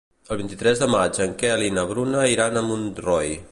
El 0.35 0.37
vint-i-tres 0.37 0.81
de 0.83 0.87
maig 0.93 1.19
en 1.27 1.35
Quel 1.43 1.67
i 1.67 1.71
na 1.77 1.85
Bruna 1.93 2.25
iran 2.37 2.57
a 2.63 2.67
Montroi. 2.71 3.35